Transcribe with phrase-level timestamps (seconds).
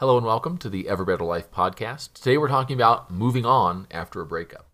[0.00, 2.14] Hello and welcome to the Ever Better Life podcast.
[2.14, 4.70] Today we're talking about moving on after a breakup.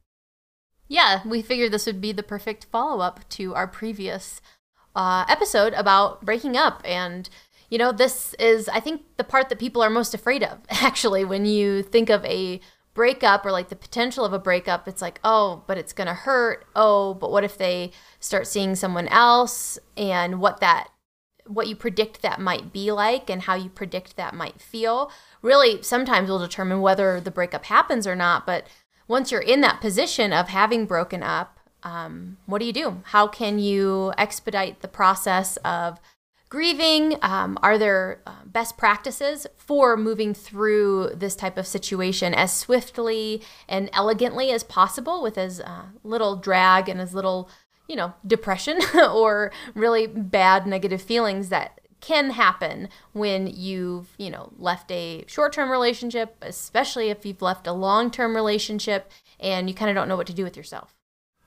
[0.87, 4.41] Yeah, we figured this would be the perfect follow up to our previous
[4.95, 6.81] uh, episode about breaking up.
[6.85, 7.29] And,
[7.69, 11.25] you know, this is, I think, the part that people are most afraid of, actually,
[11.25, 12.61] when you think of a
[12.95, 14.87] breakup or like the potential of a breakup.
[14.87, 16.67] It's like, oh, but it's going to hurt.
[16.77, 17.91] Oh, but what if they
[18.21, 20.87] start seeing someone else and what that
[21.49, 25.11] what you predict that might be like and how you predict that might feel
[25.43, 28.47] really sometimes will determine whether the breakup happens or not.
[28.47, 28.67] But
[29.09, 33.03] once you're in that position of having broken up, um, what do you do?
[33.05, 36.01] How can you expedite the process of
[36.49, 37.17] grieving?
[37.23, 43.43] Um, are there uh, best practices for moving through this type of situation as swiftly
[43.69, 47.49] and elegantly as possible with as uh, little drag and as little
[47.89, 54.53] you know, depression or really bad negative feelings that can happen when you've, you know,
[54.59, 59.11] left a short-term relationship, especially if you've left a long-term relationship
[59.41, 60.95] and you kind of don't know what to do with yourself.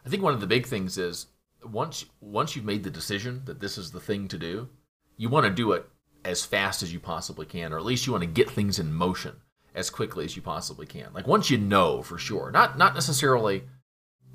[0.05, 1.27] I think one of the big things is
[1.63, 4.69] once once you've made the decision that this is the thing to do,
[5.17, 5.87] you want to do it
[6.25, 8.93] as fast as you possibly can or at least you want to get things in
[8.93, 9.35] motion
[9.75, 11.13] as quickly as you possibly can.
[11.13, 13.63] Like once you know for sure, not not necessarily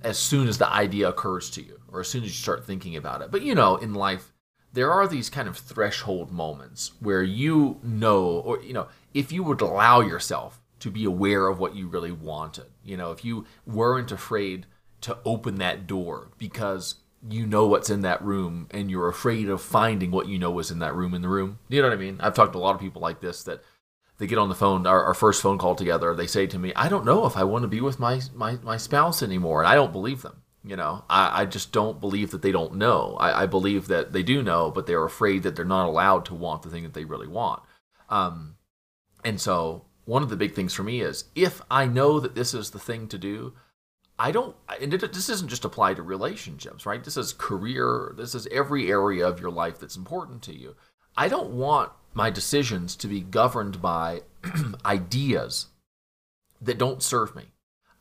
[0.04, 2.96] as soon as the idea occurs to you or as soon as you start thinking
[2.96, 3.30] about it.
[3.30, 4.32] But you know, in life,
[4.72, 9.42] there are these kind of threshold moments where you know, or you know, if you
[9.44, 13.46] would allow yourself to be aware of what you really wanted, you know, if you
[13.66, 14.66] weren't afraid
[15.00, 16.96] to open that door because
[17.28, 20.70] you know what's in that room and you're afraid of finding what you know was
[20.70, 21.58] in that room in the room.
[21.68, 22.18] You know what I mean?
[22.20, 23.62] I've talked to a lot of people like this that
[24.18, 26.72] they get on the phone, our, our, first phone call together, they say to me,
[26.74, 29.62] I don't know if I want to be with my, my, my spouse anymore.
[29.62, 30.42] And I don't believe them.
[30.66, 33.16] You know, I, I just don't believe that they don't know.
[33.20, 36.34] I, I believe that they do know, but they're afraid that they're not allowed to
[36.34, 37.62] want the thing that they really want.
[38.08, 38.56] Um,
[39.24, 42.54] and so one of the big things for me is if I know that this
[42.54, 43.52] is the thing to do,
[44.18, 47.02] I don't, and it, this doesn't just apply to relationships, right?
[47.02, 50.76] This is career, this is every area of your life that's important to you.
[51.16, 54.22] I don't want my decisions to be governed by
[54.86, 55.66] ideas
[56.60, 57.44] that don't serve me.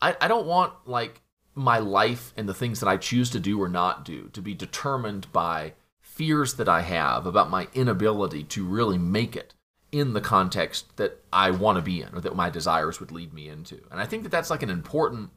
[0.01, 1.21] I, I don't want like
[1.55, 4.53] my life and the things that I choose to do or not do to be
[4.53, 9.53] determined by fears that I have about my inability to really make it
[9.91, 13.33] in the context that I want to be in or that my desires would lead
[13.33, 13.81] me into.
[13.91, 15.29] And I think that that's like an important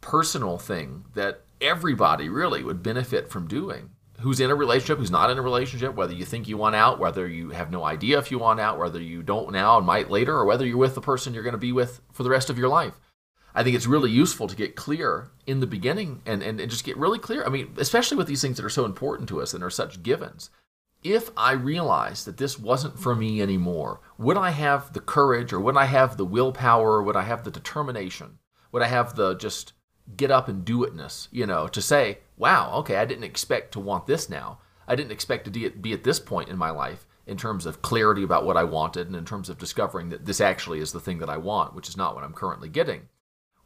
[0.00, 3.90] personal thing that everybody really would benefit from doing
[4.24, 6.98] who's in a relationship, who's not in a relationship, whether you think you want out,
[6.98, 10.10] whether you have no idea if you want out, whether you don't now and might
[10.10, 12.48] later, or whether you're with the person you're going to be with for the rest
[12.48, 12.98] of your life.
[13.54, 16.84] I think it's really useful to get clear in the beginning and, and, and just
[16.84, 17.44] get really clear.
[17.44, 20.02] I mean, especially with these things that are so important to us and are such
[20.02, 20.48] givens.
[21.02, 25.60] If I realized that this wasn't for me anymore, would I have the courage or
[25.60, 28.38] would I have the willpower or would I have the determination?
[28.72, 29.74] Would I have the just
[30.16, 33.80] get up and do itness, you know, to say, wow, okay, I didn't expect to
[33.80, 34.58] want this now.
[34.86, 38.22] I didn't expect to be at this point in my life in terms of clarity
[38.22, 41.18] about what I wanted and in terms of discovering that this actually is the thing
[41.18, 43.08] that I want, which is not what I'm currently getting.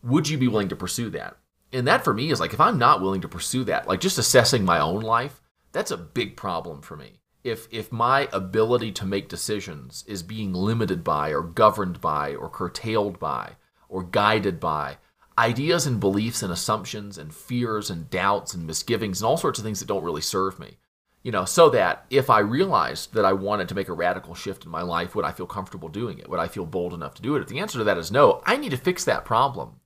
[0.02, 1.36] Would you be willing to pursue that?
[1.72, 4.18] And that for me is like, if I'm not willing to pursue that, like just
[4.18, 5.42] assessing my own life,
[5.72, 7.20] that's a big problem for me.
[7.44, 12.48] If, if my ability to make decisions is being limited by or governed by or
[12.48, 13.56] curtailed by
[13.88, 14.98] or guided by
[15.38, 19.64] ideas and beliefs and assumptions and fears and doubts and misgivings and all sorts of
[19.64, 20.76] things that don't really serve me.
[21.22, 24.64] You know, so that if I realized that I wanted to make a radical shift
[24.64, 26.28] in my life, would I feel comfortable doing it?
[26.28, 27.42] Would I feel bold enough to do it?
[27.42, 29.80] If the answer to that is no, I need to fix that problem.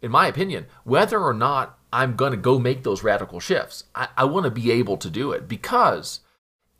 [0.00, 4.08] In my opinion, whether or not I'm going to go make those radical shifts, I,
[4.16, 6.20] I want to be able to do it because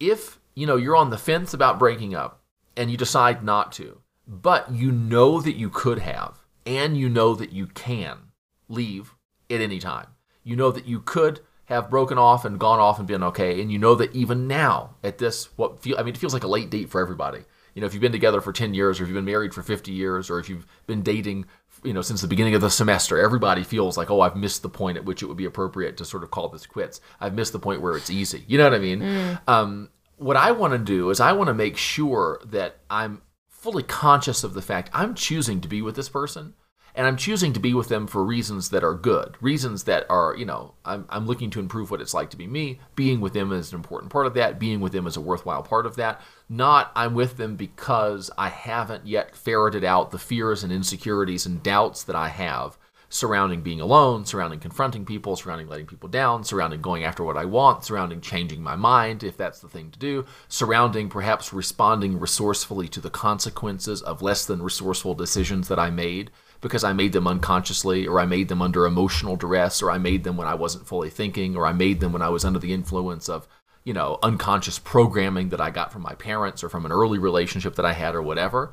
[0.01, 2.43] if, you know, you're on the fence about breaking up
[2.77, 7.35] and you decide not to, but you know that you could have, and you know
[7.35, 8.33] that you can
[8.69, 9.15] leave
[9.51, 10.09] at any time.
[10.45, 13.71] You know that you could have broken off and gone off and been okay, and
[13.71, 16.49] you know that even now, at this, what feel, I mean, it feels like a
[16.49, 17.45] late date for everybody.
[17.75, 19.63] You know, if you've been together for 10 years, or if you've been married for
[19.63, 21.47] 50 years, or if you've been dating,
[21.83, 24.69] you know, since the beginning of the semester, everybody feels like, oh, I've missed the
[24.69, 27.01] point at which it would be appropriate to sort of call this quits.
[27.21, 28.45] I've missed the point where it's easy.
[28.47, 29.01] You know what I mean?
[29.01, 29.41] Mm.
[29.49, 33.23] Um, what I want to do is I want to make sure that I'm
[33.63, 36.55] fully conscious of the fact I'm choosing to be with this person
[36.97, 40.35] and I'm choosing to be with them for reasons that are good, reasons that are,
[40.37, 42.81] you know, I'm, I'm looking to improve what it's like to be me.
[42.97, 44.59] Being with them is an important part of that.
[44.59, 46.21] Being with them is a worthwhile part of that.
[46.49, 51.63] Not I'm with them because I haven't yet ferreted out the fears and insecurities and
[51.63, 52.77] doubts that I have
[53.13, 57.45] surrounding being alone, surrounding confronting people, surrounding letting people down, surrounding going after what I
[57.45, 62.89] want, surrounding changing my mind if that's the thing to do, surrounding perhaps responding resourcefully
[62.89, 66.31] to the consequences of less than resourceful decisions that I made
[66.63, 70.25] because I made them unconsciously, or I made them under emotional duress, or I made
[70.25, 72.73] them when I wasn't fully thinking, or I made them when I was under the
[72.73, 73.47] influence of,
[73.85, 77.75] you know, unconscious programming that I got from my parents or from an early relationship
[77.75, 78.73] that I had or whatever.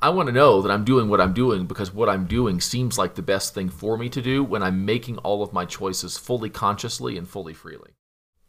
[0.00, 2.98] I want to know that I'm doing what I'm doing because what I'm doing seems
[2.98, 6.18] like the best thing for me to do when I'm making all of my choices
[6.18, 7.92] fully consciously and fully freely.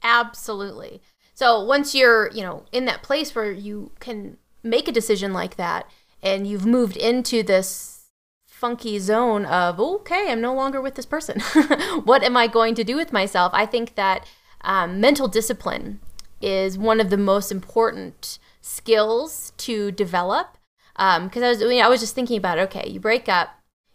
[0.03, 1.01] Absolutely.
[1.33, 5.55] So once you're, you know, in that place where you can make a decision like
[5.55, 5.89] that
[6.21, 8.09] and you've moved into this
[8.45, 11.39] funky zone of, okay, I'm no longer with this person.
[12.03, 13.51] what am I going to do with myself?
[13.53, 14.25] I think that
[14.61, 16.01] um, mental discipline
[16.41, 20.56] is one of the most important skills to develop
[20.97, 23.49] because um, I was I was just thinking about okay, you break up,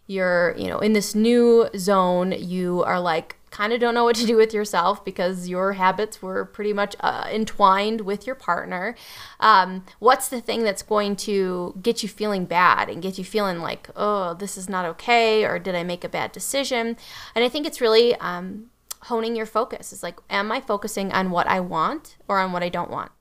[0.06, 4.16] you're you know in this new zone, you are like kind of don't know what
[4.16, 8.96] to do with yourself because your habits were pretty much uh, entwined with your partner.
[9.40, 13.58] Um, what's the thing that's going to get you feeling bad and get you feeling
[13.58, 16.96] like, oh, this is not okay, or did I make a bad decision?
[17.34, 18.70] And I think it's really um,
[19.02, 19.92] honing your focus.
[19.92, 23.12] It's like, am I focusing on what I want or on what I don't want?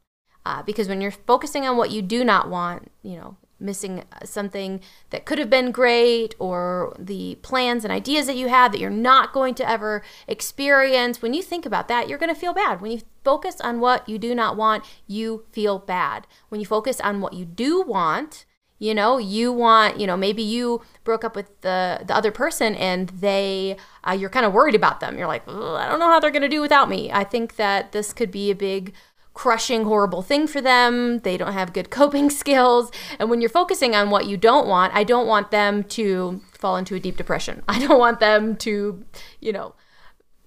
[0.44, 4.82] Uh, because when you're focusing on what you do not want, you know, missing something
[5.12, 8.90] that could have been great or the plans and ideas that you have that you're
[8.90, 11.22] not going to ever experience.
[11.22, 12.82] When you think about that, you're going to feel bad.
[12.82, 16.28] When you focus on what you do not want, you feel bad.
[16.50, 18.46] When you focus on what you do want,
[18.82, 22.76] you know you want you know maybe you broke up with the the other person
[22.76, 26.20] and they uh, you're kind of worried about them you're like i don't know how
[26.20, 28.94] they're going to do without me i think that this could be a big
[29.34, 31.20] crushing, horrible thing for them.
[31.20, 32.92] They don't have good coping skills.
[33.20, 36.78] And when you're focusing on what you don't want, I don't want them to fall
[36.78, 37.64] into a deep depression.
[37.68, 39.06] I don't want them to,
[39.40, 39.76] you know,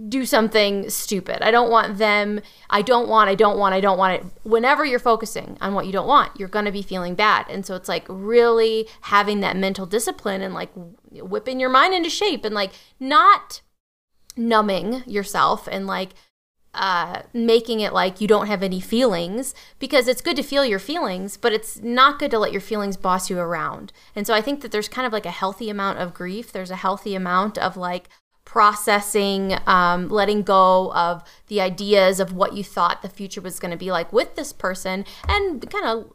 [0.09, 1.41] do something stupid.
[1.41, 4.27] I don't want them, I don't want, I don't want, I don't want it.
[4.43, 7.47] Whenever you're focusing on what you don't want, you're going to be feeling bad.
[7.49, 10.71] And so it's like really having that mental discipline and like
[11.13, 13.63] whipping your mind into shape and like not
[14.37, 16.11] numbing yourself and like
[16.75, 20.79] uh, making it like you don't have any feelings because it's good to feel your
[20.79, 23.93] feelings, but it's not good to let your feelings boss you around.
[24.15, 26.53] And so I think that there's kind of like a healthy amount of grief.
[26.53, 28.09] There's a healthy amount of like
[28.45, 33.71] processing, um, letting go of the ideas of what you thought the future was going
[33.71, 36.13] to be like with this person and kind of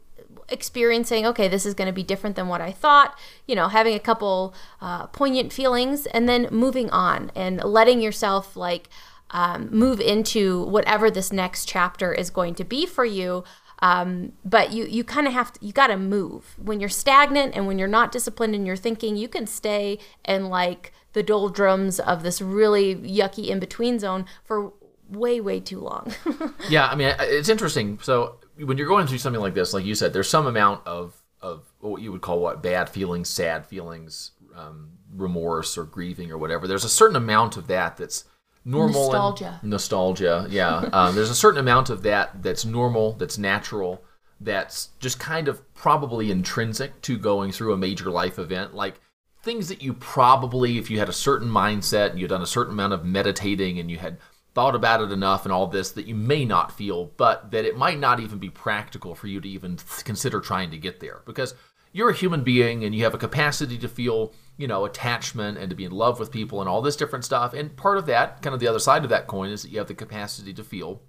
[0.50, 3.16] experiencing okay this is going to be different than what i thought
[3.46, 8.56] you know having a couple uh, poignant feelings and then moving on and letting yourself
[8.56, 8.88] like
[9.30, 13.44] um, move into whatever this next chapter is going to be for you.
[13.82, 17.54] Um, but you you kind of have to you got to move when you're stagnant
[17.54, 19.16] and when you're not disciplined in your thinking.
[19.16, 24.72] You can stay in like the doldrums of this really yucky in between zone for
[25.08, 26.12] way way too long.
[26.68, 27.98] yeah, I mean it's interesting.
[28.02, 31.16] So when you're going through something like this, like you said, there's some amount of
[31.40, 36.36] of what you would call what bad feelings, sad feelings, um, remorse or grieving or
[36.36, 36.68] whatever.
[36.68, 38.24] There's a certain amount of that that's
[38.64, 39.60] normal nostalgia.
[39.62, 40.76] nostalgia, yeah.
[40.92, 44.04] um, there's a certain amount of that that's normal, that's natural,
[44.40, 48.74] that's just kind of probably intrinsic to going through a major life event.
[48.74, 49.00] Like
[49.42, 52.72] things that you probably, if you had a certain mindset and you'd done a certain
[52.72, 54.18] amount of meditating and you had
[54.54, 57.76] thought about it enough and all this, that you may not feel, but that it
[57.76, 61.54] might not even be practical for you to even consider trying to get there because
[61.92, 65.70] you're a human being and you have a capacity to feel you know, attachment and
[65.70, 67.54] to be in love with people and all this different stuff.
[67.54, 69.78] And part of that, kind of the other side of that coin, is that you
[69.78, 71.00] have the capacity to feel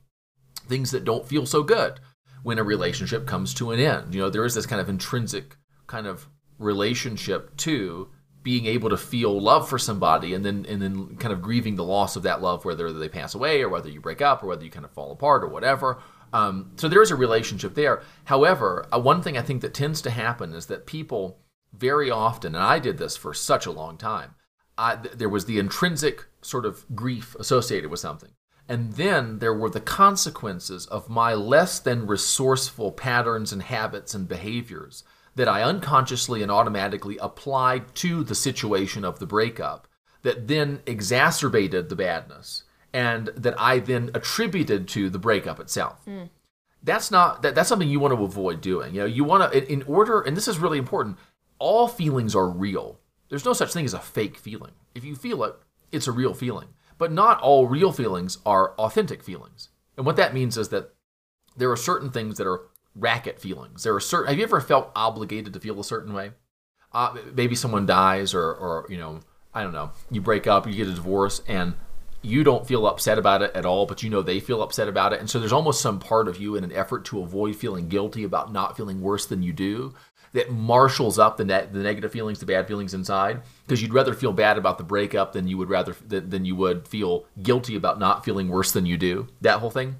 [0.69, 1.99] things that don't feel so good
[2.43, 4.15] when a relationship comes to an end.
[4.15, 8.07] You know, there is this kind of intrinsic kind of relationship to
[8.41, 11.83] being able to feel love for somebody and then and then kind of grieving the
[11.83, 14.63] loss of that love whether they pass away or whether you break up or whether
[14.63, 16.01] you kind of fall apart or whatever
[16.33, 20.01] um, so there is a relationship there however uh, one thing i think that tends
[20.01, 21.41] to happen is that people
[21.73, 24.35] very often, and I did this for such a long time,
[24.77, 28.31] I, there was the intrinsic sort of grief associated with something.
[28.67, 34.27] And then there were the consequences of my less than resourceful patterns and habits and
[34.27, 35.03] behaviors
[35.35, 39.87] that I unconsciously and automatically applied to the situation of the breakup
[40.23, 46.05] that then exacerbated the badness and that I then attributed to the breakup itself.
[46.05, 46.29] Mm.
[46.83, 48.93] That's not that, that's something you want to avoid doing.
[48.95, 51.17] You know, you want to in order and this is really important
[51.61, 52.99] all feelings are real.
[53.29, 54.71] There's no such thing as a fake feeling.
[54.95, 55.55] If you feel it,
[55.91, 56.69] it's a real feeling.
[56.97, 59.69] But not all real feelings are authentic feelings.
[59.95, 60.93] And what that means is that
[61.55, 62.61] there are certain things that are
[62.95, 63.83] racket feelings.
[63.83, 64.29] There are certain.
[64.29, 66.31] Have you ever felt obligated to feel a certain way?
[66.93, 69.19] Uh, maybe someone dies, or, or you know,
[69.53, 71.75] I don't know, you break up, you get a divorce, and
[72.21, 75.13] you don't feel upset about it at all, but you know they feel upset about
[75.13, 75.19] it.
[75.19, 78.23] And so there's almost some part of you in an effort to avoid feeling guilty
[78.23, 79.93] about not feeling worse than you do
[80.33, 84.13] that marshals up the net, the negative feelings, the bad feelings inside, because you'd rather
[84.13, 87.99] feel bad about the breakup than you would rather than you would feel guilty about
[87.99, 89.27] not feeling worse than you do.
[89.41, 89.97] That whole thing.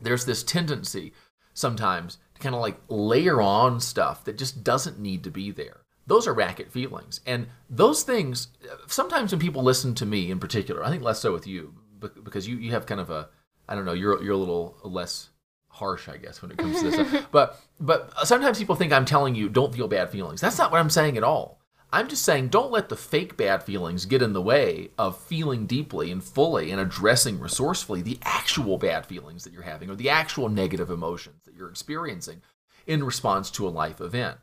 [0.00, 1.12] There's this tendency
[1.54, 5.83] sometimes to kind of like layer on stuff that just doesn't need to be there.
[6.06, 7.20] Those are racket feelings.
[7.26, 8.48] And those things,
[8.86, 11.74] sometimes when people listen to me in particular, I think less so with you,
[12.22, 13.28] because you, you have kind of a,
[13.68, 15.30] I don't know, you're, you're a little less
[15.74, 17.24] harsh, I guess, when it comes to this.
[17.32, 20.40] but but sometimes people think I'm telling you don't feel bad feelings.
[20.40, 21.60] That's not what I'm saying at all.
[21.92, 25.66] I'm just saying don't let the fake bad feelings get in the way of feeling
[25.66, 30.10] deeply and fully and addressing resourcefully the actual bad feelings that you're having or the
[30.10, 32.42] actual negative emotions that you're experiencing
[32.86, 34.38] in response to a life event.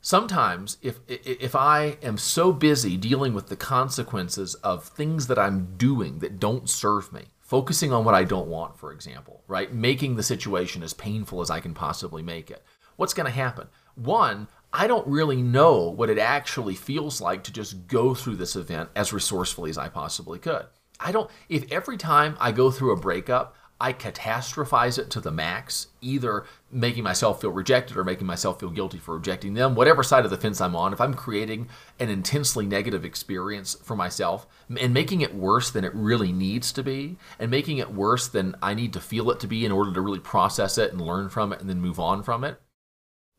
[0.00, 5.76] Sometimes if if I am so busy dealing with the consequences of things that I'm
[5.76, 9.72] doing that don't serve me, focusing on what I don't want, for example, right?
[9.72, 12.62] Making the situation as painful as I can possibly make it.
[12.96, 13.68] What's going to happen?
[13.94, 18.54] One, I don't really know what it actually feels like to just go through this
[18.54, 20.66] event as resourcefully as I possibly could.
[21.00, 25.30] I don't, if every time I go through a breakup, I catastrophize it to the
[25.30, 30.02] max, either making myself feel rejected or making myself feel guilty for rejecting them, whatever
[30.02, 31.68] side of the fence I'm on, if I'm creating
[32.00, 34.48] an intensely negative experience for myself
[34.80, 38.56] and making it worse than it really needs to be, and making it worse than
[38.60, 41.28] I need to feel it to be in order to really process it and learn
[41.28, 42.60] from it and then move on from it,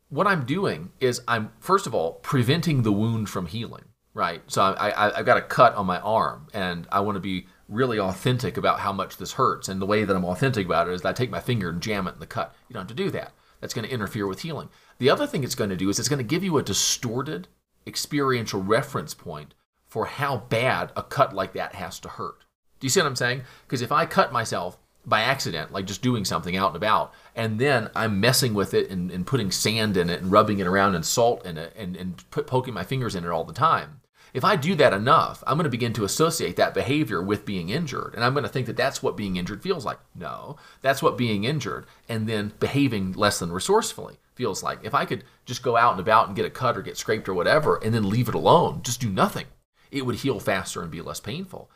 [0.07, 4.41] what I'm doing is I'm, first of all, preventing the wound from healing, right?
[4.47, 7.47] So I, I, I've got a cut on my arm and I want to be
[7.69, 9.69] really authentic about how much this hurts.
[9.69, 11.81] And the way that I'm authentic about it is that I take my finger and
[11.81, 12.55] jam it in the cut.
[12.67, 13.31] You don't have to do that.
[13.61, 14.69] That's going to interfere with healing.
[14.97, 17.47] The other thing it's going to do is it's going to give you a distorted
[17.85, 19.53] experiential reference point
[19.85, 22.45] for how bad a cut like that has to hurt.
[22.79, 23.41] Do you see what I'm saying?
[23.65, 27.59] Because if I cut myself by accident, like just doing something out and about, and
[27.59, 30.95] then I'm messing with it and, and putting sand in it and rubbing it around
[30.95, 33.98] and salt in it and, and put, poking my fingers in it all the time,
[34.33, 37.69] if I do that enough, I'm going to begin to associate that behavior with being
[37.69, 38.13] injured.
[38.13, 39.99] And I'm going to think that that's what being injured feels like.
[40.15, 44.79] No, that's what being injured and then behaving less than resourcefully feels like.
[44.83, 47.27] If I could just go out and about and get a cut or get scraped
[47.27, 49.45] or whatever and then leave it alone, just do nothing,
[49.91, 51.69] it would heal faster and be less painful.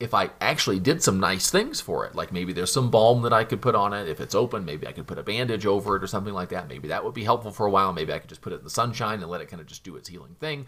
[0.00, 3.32] If I actually did some nice things for it, like maybe there's some balm that
[3.32, 4.08] I could put on it.
[4.08, 6.68] If it's open, maybe I could put a bandage over it or something like that.
[6.68, 7.92] Maybe that would be helpful for a while.
[7.92, 9.84] Maybe I could just put it in the sunshine and let it kind of just
[9.84, 10.66] do its healing thing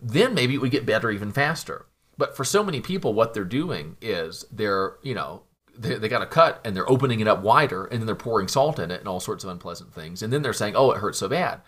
[0.00, 1.86] then maybe it would get better even faster.
[2.18, 5.42] But for so many people, what they're doing is they're, you know,
[5.76, 8.48] they, they got a cut and they're opening it up wider and then they're pouring
[8.48, 10.22] salt in it and all sorts of unpleasant things.
[10.22, 11.60] And then they're saying, oh, it hurts so bad.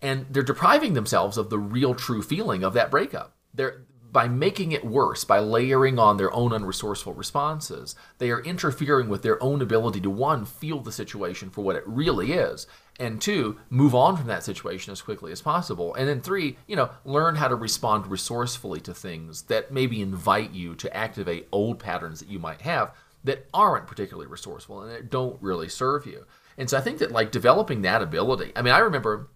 [0.00, 3.36] And they're depriving themselves of the real true feeling of that breakup.
[3.52, 9.08] They're, by making it worse, by layering on their own unresourceful responses, they are interfering
[9.08, 12.66] with their own ability to one, feel the situation for what it really is,
[12.98, 15.94] and two, move on from that situation as quickly as possible.
[15.94, 20.52] And then three, you know, learn how to respond resourcefully to things that maybe invite
[20.52, 22.92] you to activate old patterns that you might have
[23.24, 26.24] that aren't particularly resourceful and that don't really serve you.
[26.56, 28.52] And so I think that like developing that ability.
[28.56, 29.28] I mean, I remember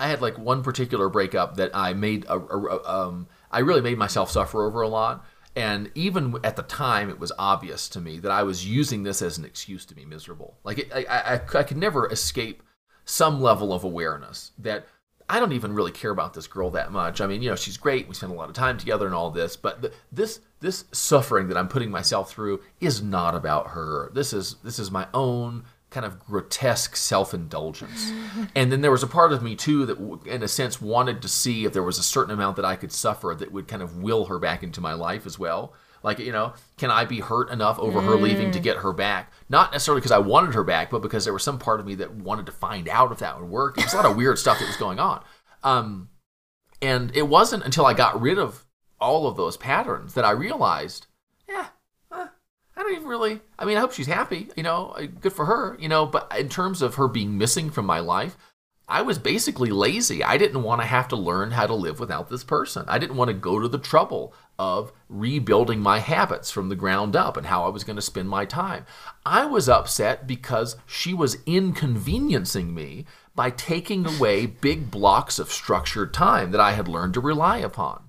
[0.00, 3.80] I had like one particular breakup that I made a, a, a um, I really
[3.80, 5.24] made myself suffer over a lot.
[5.56, 9.20] And even at the time, it was obvious to me that I was using this
[9.20, 10.56] as an excuse to be miserable.
[10.62, 12.62] Like, it, I, I, I could never escape
[13.04, 14.86] some level of awareness that
[15.28, 17.20] I don't even really care about this girl that much.
[17.20, 18.08] I mean, you know, she's great.
[18.08, 21.56] We spend a lot of time together and all this, but this this suffering that
[21.56, 24.10] I'm putting myself through is not about her.
[24.12, 28.12] This is this is my own kind of grotesque self-indulgence.
[28.54, 31.28] and then there was a part of me too that in a sense wanted to
[31.28, 34.02] see if there was a certain amount that I could suffer that would kind of
[34.02, 35.74] will her back into my life as well.
[36.02, 38.06] Like, you know, can I be hurt enough over mm.
[38.06, 38.62] her leaving to mm.
[38.62, 39.32] get her back?
[39.48, 41.94] Not necessarily because I wanted her back, but because there was some part of me
[41.96, 43.76] that wanted to find out if that would work.
[43.76, 45.22] Was a lot of weird stuff that was going on.
[45.62, 46.08] Um,
[46.80, 48.64] and it wasn't until I got rid of
[48.98, 51.06] all of those patterns that I realized,
[52.80, 53.40] I don't even really.
[53.58, 56.48] I mean, I hope she's happy, you know, good for her, you know, but in
[56.48, 58.38] terms of her being missing from my life,
[58.88, 60.24] I was basically lazy.
[60.24, 62.86] I didn't want to have to learn how to live without this person.
[62.88, 67.16] I didn't want to go to the trouble of rebuilding my habits from the ground
[67.16, 68.86] up and how I was going to spend my time.
[69.26, 76.14] I was upset because she was inconveniencing me by taking away big blocks of structured
[76.14, 78.04] time that I had learned to rely upon.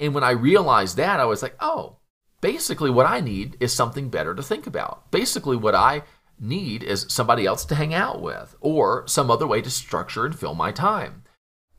[0.00, 1.98] And when I realized that, I was like, oh,
[2.44, 5.10] basically what I need is something better to think about.
[5.10, 6.02] Basically, what I
[6.38, 10.38] need is somebody else to hang out with or some other way to structure and
[10.38, 11.22] fill my time.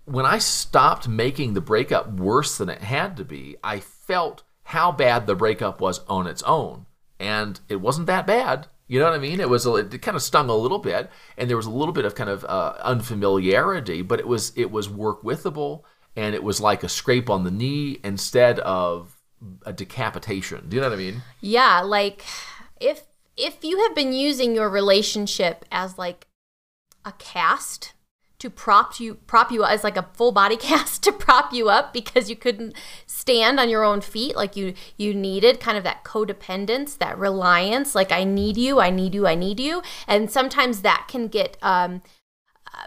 [0.06, 4.92] when I stopped making the breakup worse than it had to be, I felt how
[4.92, 6.86] bad the breakup was on its own.
[7.20, 8.68] And it wasn't that bad.
[8.88, 9.40] You know what I mean?
[9.40, 12.06] It was it kind of stung a little bit, and there was a little bit
[12.06, 15.82] of kind of uh, unfamiliarity, but it was it was work withable,
[16.16, 19.15] and it was like a scrape on the knee instead of
[19.66, 20.66] a decapitation.
[20.70, 21.22] Do you know what I mean?
[21.42, 22.24] Yeah, like
[22.80, 23.04] if
[23.38, 26.28] if you have been using your relationship as like
[27.04, 27.94] a cast
[28.40, 31.94] to prop you prop you as like a full body cast to prop you up
[31.94, 32.76] because you couldn't
[33.06, 37.96] stand on your own feet like you you needed kind of that codependence that reliance
[37.96, 41.58] like i need you i need you i need you and sometimes that can get
[41.62, 42.02] um,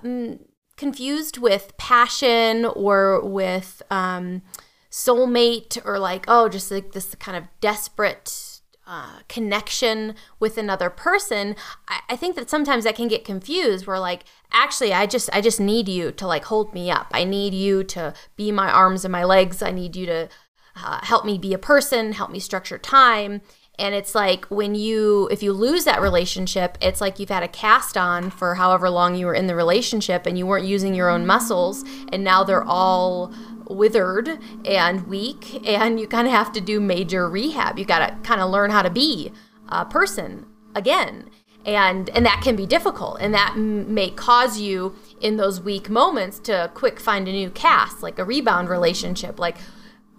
[0.03, 0.39] um
[0.77, 4.43] confused with passion or with um
[4.91, 11.55] soulmate or like oh just like this kind of desperate uh, connection with another person
[11.89, 15.43] I, I think that sometimes that can get confused where like actually i just i
[15.43, 17.09] just need you to like hold me up.
[17.13, 19.63] I need you to be my arms and my legs.
[19.63, 20.29] I need you to
[20.77, 23.43] uh, help me be a person help me structure time.
[23.81, 27.49] And it's like when you if you lose that relationship it's like you've had a
[27.49, 31.09] cast on for however long you were in the relationship and you weren't using your
[31.11, 33.33] own muscles and now they're all
[33.69, 37.79] withered and weak, and you kind of have to do major rehab.
[37.79, 39.33] You got to kind of learn how to be
[39.69, 41.31] a person again.
[41.67, 45.91] And, and that can be difficult and that m- may cause you in those weak
[45.91, 49.59] moments to quick find a new cast like a rebound relationship like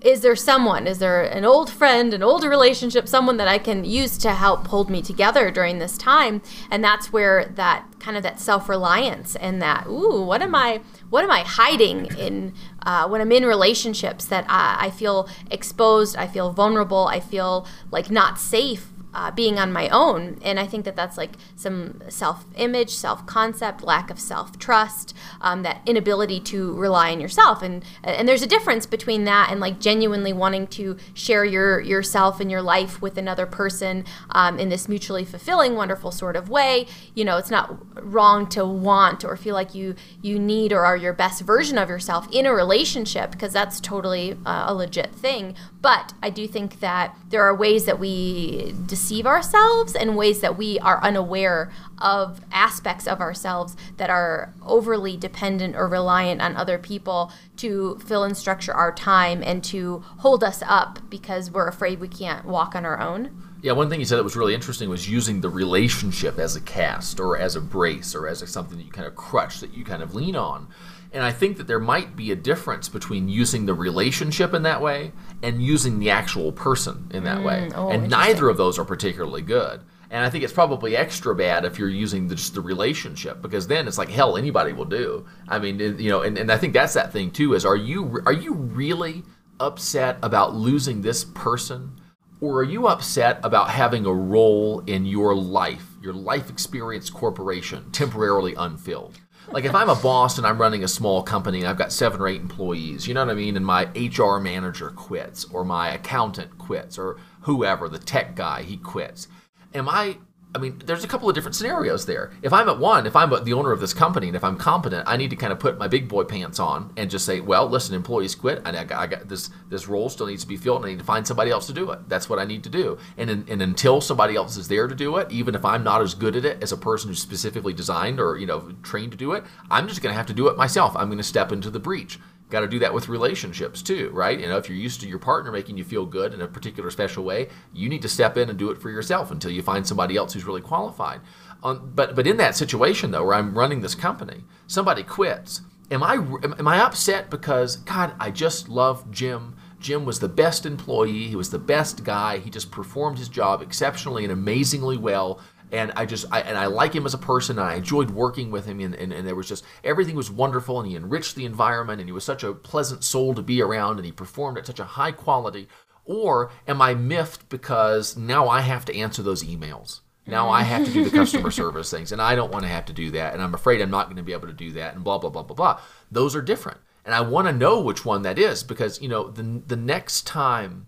[0.02, 3.84] is there someone is there an old friend an older relationship someone that i can
[3.84, 6.42] use to help hold me together during this time
[6.72, 10.80] and that's where that kind of that self-reliance and that ooh what am i
[11.10, 16.16] what am i hiding in uh, when i'm in relationships that I, I feel exposed
[16.16, 20.38] i feel vulnerable i feel like not safe uh, being on my own.
[20.44, 25.16] And I think that that's like some self image, self concept, lack of self trust,
[25.42, 27.62] um, that inability to rely on yourself.
[27.62, 32.40] And, and there's a difference between that and like genuinely wanting to share your yourself
[32.40, 36.88] and your life with another person um, in this mutually fulfilling, wonderful sort of way.
[37.16, 40.98] You know, it's not wrong to want or feel like you, you need or are
[40.98, 45.56] your best version of yourself in a relationship because that's totally uh, a legit thing.
[45.82, 50.58] But I do think that there are ways that we deceive ourselves in ways that
[50.58, 56.78] we are unaware of aspects of ourselves that are overly dependent or reliant on other
[56.78, 62.00] people to fill and structure our time and to hold us up because we're afraid
[62.00, 63.44] we can't walk on our own.
[63.62, 66.62] Yeah, one thing you said that was really interesting was using the relationship as a
[66.62, 69.74] cast or as a brace or as a, something that you kind of crutch that
[69.74, 70.70] you kind of lean on.
[71.12, 74.82] And I think that there might be a difference between using the relationship in that
[74.82, 77.72] way and using the actual person in that mm, way.
[77.74, 79.82] Oh, and neither of those are particularly good.
[80.12, 83.68] And I think it's probably extra bad if you're using the, just the relationship because
[83.68, 85.26] then it's like hell anybody will do.
[85.48, 88.22] I mean, you know, and, and I think that's that thing too is are you
[88.26, 89.24] are you really
[89.60, 92.02] upset about losing this person
[92.42, 97.92] or are you upset about having a role in your life, your life experience corporation
[97.92, 99.20] temporarily unfilled?
[99.52, 102.22] like if I'm a boss and I'm running a small company and I've got seven
[102.22, 105.94] or eight employees, you know what I mean, and my HR manager quits or my
[105.94, 109.28] accountant quits or whoever, the tech guy, he quits.
[109.74, 110.18] Am I
[110.54, 112.32] I mean, there's a couple of different scenarios there.
[112.42, 115.04] If I'm at one, if I'm the owner of this company, and if I'm competent,
[115.08, 117.70] I need to kind of put my big boy pants on and just say, "Well,
[117.70, 120.58] listen, employees quit, and I got, I got this this role still needs to be
[120.58, 122.10] filled, and I need to find somebody else to do it.
[122.10, 122.98] That's what I need to do.
[123.16, 126.02] And in, and until somebody else is there to do it, even if I'm not
[126.02, 129.18] as good at it as a person who's specifically designed or you know trained to
[129.18, 130.96] do it, I'm just going to have to do it myself.
[130.96, 132.18] I'm going to step into the breach
[132.50, 134.40] got to do that with relationships too, right?
[134.40, 136.90] You know, if you're used to your partner making you feel good in a particular
[136.90, 139.86] special way, you need to step in and do it for yourself until you find
[139.86, 141.22] somebody else who's really qualified.
[141.64, 145.62] Um, but but in that situation though, where I'm running this company, somebody quits.
[145.92, 149.56] Am I am I upset because God, I just love Jim.
[149.80, 151.28] Jim was the best employee.
[151.28, 152.38] He was the best guy.
[152.38, 155.40] He just performed his job exceptionally and amazingly well
[155.72, 157.60] and I just I, and I like him as a person.
[157.60, 160.80] And I enjoyed working with him, and, and, and there was just everything was wonderful,
[160.80, 163.98] and he enriched the environment, and he was such a pleasant soul to be around,
[163.98, 165.68] and he performed at such a high quality.
[166.06, 170.02] Or am I miffed because now I have to answer those emails?
[170.30, 172.86] Now I have to do the customer service things, and I don't want to have
[172.86, 174.96] to do that, and I'm afraid I'm not going to be able to do that,
[174.96, 175.82] and blah blah blah blah blah.
[176.12, 179.30] Those are different, and I want to know which one that is because you know
[179.30, 180.88] the the next time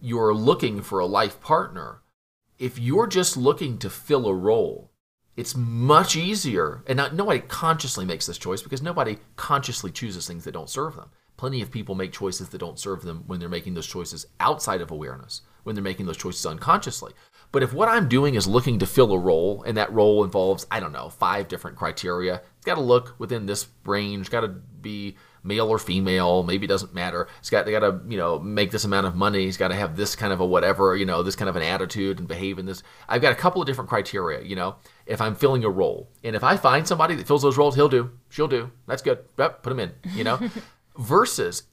[0.00, 2.02] you're looking for a life partner
[2.64, 4.90] if you're just looking to fill a role,
[5.36, 6.82] it's much easier.
[6.86, 10.96] And not, nobody consciously makes this choice because nobody consciously chooses things that don't serve
[10.96, 11.10] them.
[11.36, 14.80] Plenty of people make choices that don't serve them when they're making those choices outside
[14.80, 17.12] of awareness, when they're making those choices unconsciously.
[17.52, 20.66] But if what I'm doing is looking to fill a role, and that role involves,
[20.70, 24.48] I don't know, five different criteria, it's got to look within this range, got to
[24.48, 27.28] be male or female, maybe it doesn't matter.
[27.40, 29.44] He's got they got to you know make this amount of money.
[29.44, 31.62] He's got to have this kind of a whatever, you know, this kind of an
[31.62, 32.82] attitude and behave in this.
[33.08, 34.76] I've got a couple of different criteria, you know.
[35.06, 37.90] If I'm filling a role, and if I find somebody that fills those roles, he'll
[37.90, 38.70] do, she'll do.
[38.86, 39.18] That's good.
[39.38, 40.40] Yep, put him in, you know.
[40.96, 41.64] Versus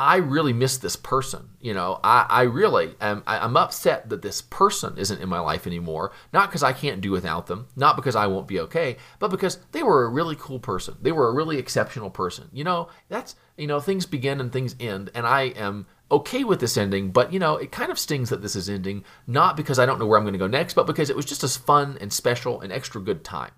[0.00, 1.50] I really miss this person.
[1.60, 5.66] You know, I, I really am I'm upset that this person isn't in my life
[5.66, 6.12] anymore.
[6.32, 9.58] Not because I can't do without them, not because I won't be okay, but because
[9.72, 10.96] they were a really cool person.
[11.02, 12.48] They were a really exceptional person.
[12.50, 16.60] You know, that's you know, things begin and things end, and I am okay with
[16.60, 19.78] this ending, but you know, it kind of stings that this is ending, not because
[19.78, 21.98] I don't know where I'm gonna go next, but because it was just as fun
[22.00, 23.52] and special and extra good time.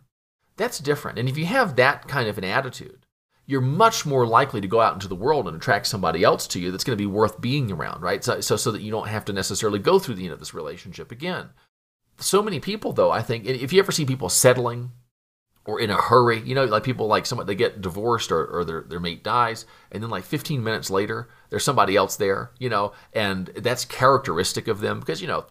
[0.57, 1.21] That's different.
[1.21, 3.02] And if you have that kind of an attitude,
[3.47, 6.61] you're much more likely to go out into the world and attract somebody else to
[6.61, 8.23] you that's going to be worth being around, right?
[8.23, 10.55] So, so, so that you don't have to necessarily go through the end of this
[10.55, 11.51] relationship again.
[12.19, 14.93] So many people, though, I think, if you ever see people settling
[15.65, 18.65] or in a hurry, you know, like people like someone they get divorced or, or
[18.65, 22.69] their, their mate dies, and then like 15 minutes later, there's somebody else there, you
[22.69, 25.47] know, and that's characteristic of them because, you know,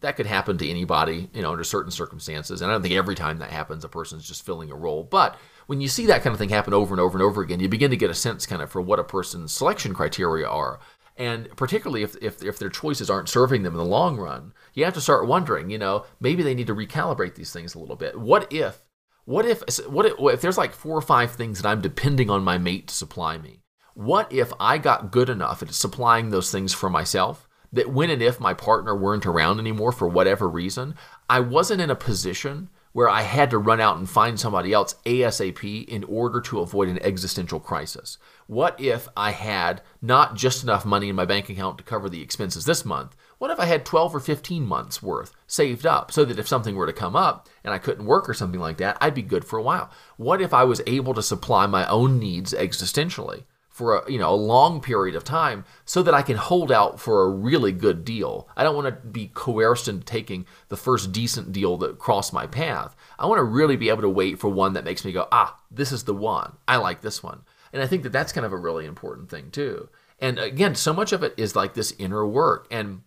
[0.00, 2.60] that could happen to anybody, you know, under certain circumstances.
[2.60, 5.02] And I don't think every time that happens, a person's just filling a role.
[5.02, 7.60] But when you see that kind of thing happen over and over and over again,
[7.60, 10.80] you begin to get a sense kind of for what a person's selection criteria are.
[11.16, 14.84] And particularly if, if, if their choices aren't serving them in the long run, you
[14.84, 17.96] have to start wondering, you know, maybe they need to recalibrate these things a little
[17.96, 18.18] bit.
[18.18, 18.82] What if,
[19.24, 22.42] what if, what if, if there's like four or five things that I'm depending on
[22.42, 23.60] my mate to supply me?
[23.94, 28.22] What if I got good enough at supplying those things for myself that when and
[28.22, 30.96] if my partner weren't around anymore for whatever reason,
[31.28, 34.94] I wasn't in a position where I had to run out and find somebody else
[35.04, 38.18] ASAP in order to avoid an existential crisis?
[38.46, 42.22] What if I had not just enough money in my bank account to cover the
[42.22, 43.16] expenses this month?
[43.38, 46.76] What if I had 12 or 15 months worth saved up so that if something
[46.76, 49.44] were to come up and I couldn't work or something like that, I'd be good
[49.44, 49.90] for a while?
[50.16, 53.42] What if I was able to supply my own needs existentially?
[53.74, 57.00] For a you know a long period of time so that I can hold out
[57.00, 58.48] for a really good deal.
[58.56, 62.46] I don't want to be coerced into taking the first decent deal that crossed my
[62.46, 62.94] path.
[63.18, 65.60] I want to really be able to wait for one that makes me go, "Ah,
[65.72, 66.52] this is the one.
[66.68, 69.50] I like this one." And I think that that's kind of a really important thing
[69.50, 69.88] too.
[70.20, 73.02] And again, so much of it is like this inner work and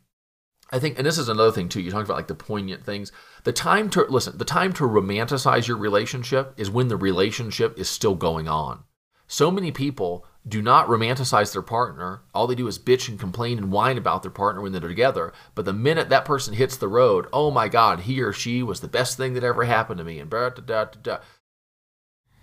[0.69, 1.79] I think, and this is another thing too.
[1.79, 3.13] You talked about like the poignant things.
[3.45, 7.89] The time to listen, the time to romanticize your relationship is when the relationship is
[7.89, 8.83] still going on.
[9.27, 12.21] So many people do not romanticize their partner.
[12.33, 15.33] All they do is bitch and complain and whine about their partner when they're together.
[15.55, 18.79] But the minute that person hits the road, oh my God, he or she was
[18.79, 20.19] the best thing that ever happened to me.
[20.19, 21.17] And da, da, da, da.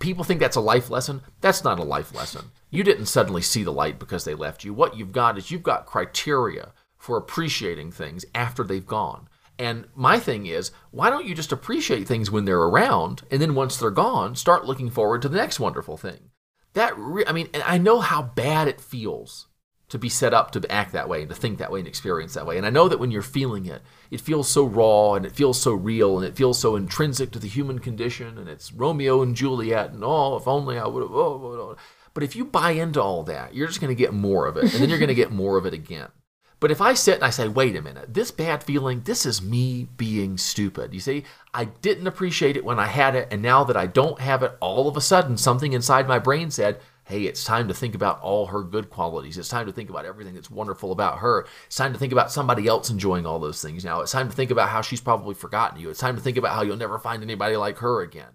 [0.00, 1.22] People think that's a life lesson.
[1.40, 2.50] That's not a life lesson.
[2.70, 4.74] You didn't suddenly see the light because they left you.
[4.74, 9.28] What you've got is you've got criteria for appreciating things after they've gone.
[9.58, 13.54] And my thing is, why don't you just appreciate things when they're around, and then
[13.54, 16.30] once they're gone, start looking forward to the next wonderful thing?
[16.74, 19.46] That re- I mean, and I know how bad it feels
[19.88, 22.34] to be set up to act that way and to think that way and experience
[22.34, 22.56] that way.
[22.56, 25.60] And I know that when you're feeling it, it feels so raw and it feels
[25.60, 29.36] so real and it feels so intrinsic to the human condition and it's Romeo and
[29.36, 31.12] Juliet and oh, if only I would have.
[31.12, 31.76] Oh, oh, oh.
[32.12, 34.64] But if you buy into all that, you're just going to get more of it
[34.64, 36.08] and then you're going to get more of it again.
[36.60, 39.42] But if I sit and I say, wait a minute, this bad feeling, this is
[39.42, 40.94] me being stupid.
[40.94, 44.20] You see, I didn't appreciate it when I had it, and now that I don't
[44.20, 47.74] have it, all of a sudden something inside my brain said, hey, it's time to
[47.74, 49.36] think about all her good qualities.
[49.36, 51.46] It's time to think about everything that's wonderful about her.
[51.66, 54.00] It's time to think about somebody else enjoying all those things now.
[54.00, 55.90] It's time to think about how she's probably forgotten you.
[55.90, 58.32] It's time to think about how you'll never find anybody like her again.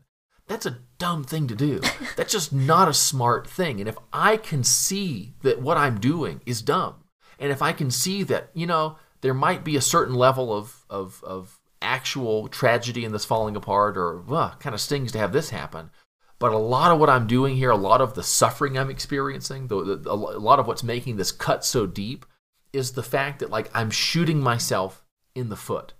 [0.48, 1.80] That's a dumb thing to do.
[2.16, 3.80] That's just not a smart thing.
[3.80, 6.96] And if I can see that what I'm doing is dumb,
[7.40, 10.86] and if I can see that, you know, there might be a certain level of,
[10.90, 15.32] of, of actual tragedy in this falling apart, or uh, kind of stings to have
[15.32, 15.90] this happen.
[16.38, 19.68] But a lot of what I'm doing here, a lot of the suffering I'm experiencing,
[19.68, 22.26] the, the, a lot of what's making this cut so deep
[22.72, 25.04] is the fact that like I'm shooting myself
[25.36, 25.94] in the foot.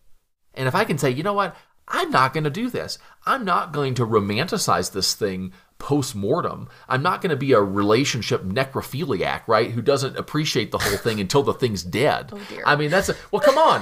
[0.54, 1.56] And if I can say, you know what,
[1.88, 3.00] I'm not going to do this.
[3.26, 6.70] I'm not going to romanticize this thing post mortem.
[6.88, 9.72] I'm not going to be a relationship necrophiliac, right?
[9.72, 12.30] Who doesn't appreciate the whole thing until the thing's dead.
[12.32, 13.82] Oh I mean, that's a, well, come on.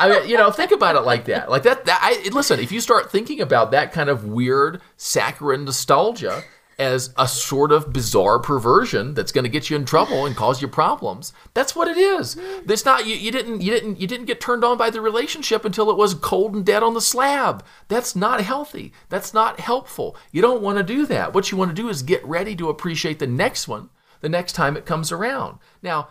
[0.00, 1.50] I mean, you know, think about it like that.
[1.50, 1.84] Like that.
[1.84, 2.60] That I listen.
[2.60, 6.42] If you start thinking about that kind of weird saccharine nostalgia
[6.78, 10.60] as a sort of bizarre perversion that's going to get you in trouble and cause
[10.60, 11.32] you problems.
[11.54, 12.36] That's what it is.
[12.38, 15.64] It's not you, you didn't you didn't you didn't get turned on by the relationship
[15.64, 17.64] until it was cold and dead on the slab.
[17.88, 18.92] That's not healthy.
[19.08, 20.16] That's not helpful.
[20.32, 21.32] You don't want to do that.
[21.32, 24.52] What you want to do is get ready to appreciate the next one the next
[24.52, 25.58] time it comes around.
[25.82, 26.08] Now,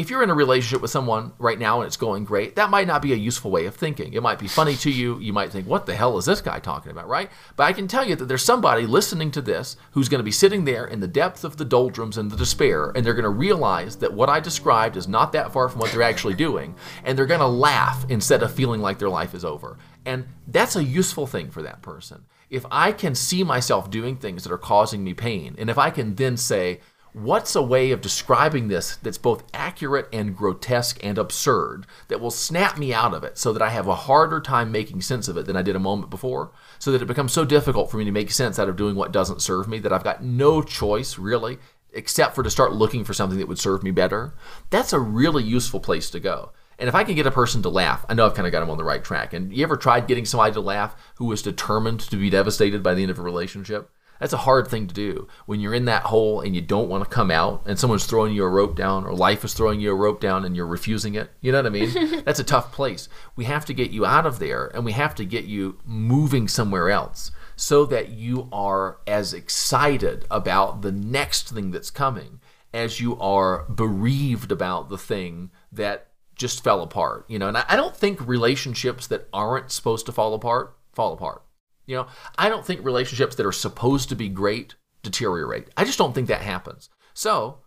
[0.00, 2.86] if you're in a relationship with someone right now and it's going great, that might
[2.86, 4.14] not be a useful way of thinking.
[4.14, 5.18] It might be funny to you.
[5.18, 7.30] You might think, what the hell is this guy talking about, right?
[7.54, 10.30] But I can tell you that there's somebody listening to this who's going to be
[10.30, 13.28] sitting there in the depth of the doldrums and the despair, and they're going to
[13.28, 17.18] realize that what I described is not that far from what they're actually doing, and
[17.18, 19.76] they're going to laugh instead of feeling like their life is over.
[20.06, 22.24] And that's a useful thing for that person.
[22.48, 25.90] If I can see myself doing things that are causing me pain, and if I
[25.90, 26.80] can then say,
[27.12, 32.30] what's a way of describing this that's both accurate and grotesque and absurd that will
[32.30, 35.36] snap me out of it so that I have a harder time making sense of
[35.36, 36.52] it than I did a moment before?
[36.78, 39.12] So that it becomes so difficult for me to make sense out of doing what
[39.12, 41.58] doesn't serve me that I've got no choice really
[41.92, 44.34] except for to start looking for something that would serve me better.
[44.70, 46.52] That's a really useful place to go.
[46.78, 48.60] And if I can get a person to laugh, I know I've kind of got
[48.60, 49.34] them on the right track.
[49.34, 52.94] And you ever tried getting somebody to laugh who was determined to be devastated by
[52.94, 53.90] the end of a relationship?
[54.20, 57.02] That's a hard thing to do when you're in that hole and you don't want
[57.02, 59.90] to come out and someone's throwing you a rope down or life is throwing you
[59.90, 61.30] a rope down and you're refusing it.
[61.40, 62.22] You know what I mean?
[62.24, 63.08] That's a tough place.
[63.34, 66.48] We have to get you out of there and we have to get you moving
[66.48, 72.40] somewhere else so that you are as excited about the next thing that's coming
[72.72, 77.24] as you are bereaved about the thing that just fell apart.
[77.28, 81.42] You know, and I don't think relationships that aren't supposed to fall apart fall apart.
[81.90, 82.06] You know,
[82.38, 85.70] I don't think relationships that are supposed to be great deteriorate.
[85.76, 86.88] I just don't think that happens.
[87.14, 87.62] So,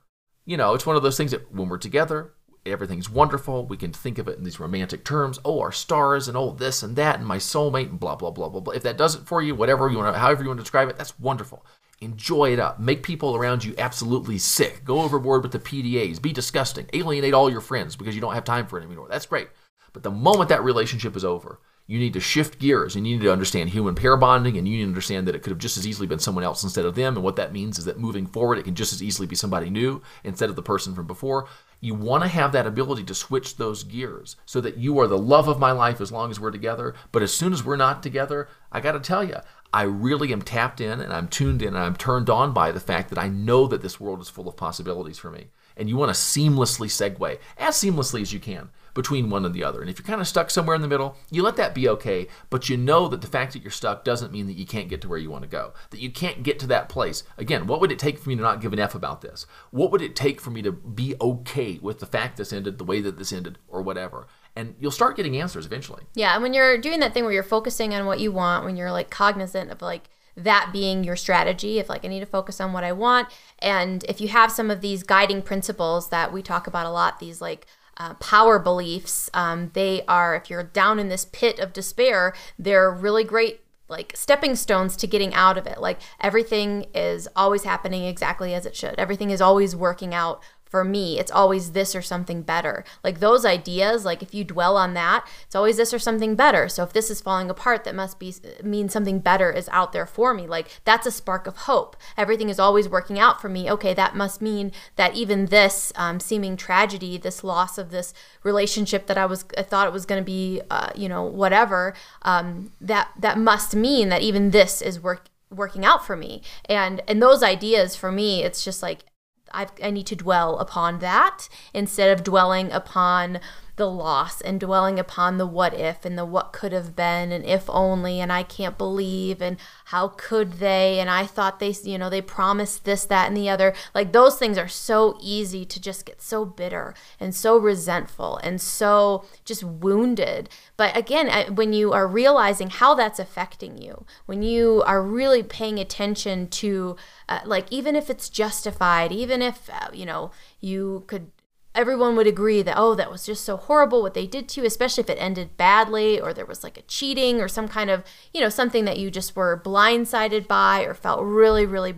[0.46, 2.32] you know, it's one of those things that when we're together,
[2.66, 3.66] everything's wonderful.
[3.66, 5.40] We can think of it in these romantic terms.
[5.44, 8.48] Oh, our stars and oh, this and that and my soulmate and blah blah blah
[8.48, 8.74] blah blah.
[8.74, 10.88] If that does it for you, whatever you want, to, however you want to describe
[10.88, 11.66] it, that's wonderful.
[12.00, 12.80] Enjoy it up.
[12.80, 14.86] Make people around you absolutely sick.
[14.86, 16.22] Go overboard with the PDAs.
[16.22, 16.90] Be disgusting.
[16.94, 19.08] Alienate all your friends because you don't have time for it anymore.
[19.10, 19.50] That's great.
[19.92, 23.24] But the moment that relationship is over, you need to shift gears and you need
[23.24, 25.78] to understand human pair bonding and you need to understand that it could have just
[25.78, 27.16] as easily been someone else instead of them.
[27.16, 29.70] And what that means is that moving forward, it can just as easily be somebody
[29.70, 31.48] new instead of the person from before.
[31.82, 35.18] You want to have that ability to switch those gears so that you are the
[35.18, 36.96] love of my life as long as we're together.
[37.12, 39.36] But as soon as we're not together, I got to tell you,
[39.74, 42.80] I really am tapped in and I'm tuned in and I'm turned on by the
[42.80, 45.48] fact that I know that this world is full of possibilities for me.
[45.76, 49.64] And you want to seamlessly segue as seamlessly as you can between one and the
[49.64, 49.82] other.
[49.82, 52.28] And if you're kind of stuck somewhere in the middle, you let that be okay,
[52.50, 55.02] but you know that the fact that you're stuck doesn't mean that you can't get
[55.02, 57.24] to where you want to go, that you can't get to that place.
[57.38, 59.46] Again, what would it take for me to not give an F about this?
[59.72, 62.84] What would it take for me to be okay with the fact this ended the
[62.84, 64.28] way that this ended or whatever?
[64.56, 66.04] and you'll start getting answers eventually.
[66.14, 68.76] Yeah, and when you're doing that thing where you're focusing on what you want, when
[68.76, 72.62] you're like cognizant of like that being your strategy, if like I need to focus
[72.62, 73.30] on what I want,
[73.60, 77.20] and if you have some of these guiding principles that we talk about a lot,
[77.20, 79.30] these like uh, power beliefs.
[79.34, 84.14] Um, they are, if you're down in this pit of despair, they're really great like
[84.16, 85.80] stepping stones to getting out of it.
[85.80, 88.96] Like everything is always happening exactly as it should.
[88.98, 90.42] Everything is always working out
[90.74, 92.84] for me it's always this or something better.
[93.04, 96.68] Like those ideas like if you dwell on that it's always this or something better.
[96.68, 98.34] So if this is falling apart that must be
[98.64, 100.48] mean something better is out there for me.
[100.48, 101.96] Like that's a spark of hope.
[102.18, 103.70] Everything is always working out for me.
[103.70, 109.06] Okay that must mean that even this um, seeming tragedy this loss of this relationship
[109.06, 112.72] that i was i thought it was going to be uh, you know whatever um,
[112.82, 116.42] that that must mean that even this is work working out for me.
[116.66, 119.06] And and those ideas for me it's just like
[119.54, 123.40] I've, I need to dwell upon that instead of dwelling upon
[123.76, 127.44] the loss and dwelling upon the what if and the what could have been and
[127.44, 131.98] if only and I can't believe and how could they and I thought they you
[131.98, 133.74] know they promised this that and the other.
[133.96, 138.62] Like those things are so easy to just get so bitter and so resentful and
[138.62, 140.50] so just wounded.
[140.78, 145.80] But again when you are realizing how that's affecting you when you are really paying
[145.80, 146.96] attention to
[147.28, 151.32] uh, like even if it's justified even if uh, you know you could
[151.76, 154.68] everyone would agree that oh that was just so horrible what they did to you
[154.68, 158.04] especially if it ended badly or there was like a cheating or some kind of
[158.34, 161.96] you know something that you just were blindsided by or felt really really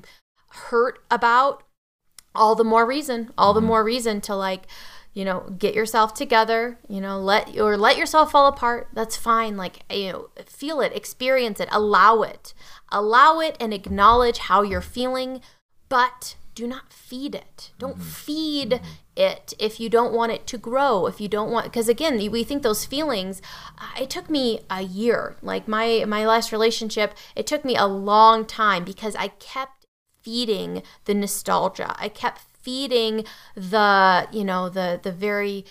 [0.49, 1.63] hurt about
[2.33, 3.67] all the more reason all the mm-hmm.
[3.67, 4.63] more reason to like
[5.13, 9.57] you know get yourself together you know let or let yourself fall apart that's fine
[9.57, 12.53] like you know feel it experience it allow it
[12.91, 15.41] allow it and acknowledge how you're feeling
[15.89, 17.71] but do not feed it.
[17.77, 18.09] Don't mm-hmm.
[18.09, 18.85] feed mm-hmm.
[19.15, 21.07] It if you don't want it to grow.
[21.07, 23.41] If you don't want, because again, we think those feelings.
[23.77, 25.37] Uh, it took me a year.
[25.41, 29.85] Like my my last relationship, it took me a long time because I kept
[30.21, 31.95] feeding the nostalgia.
[31.97, 33.23] I kept feeding
[33.55, 35.65] the you know the the very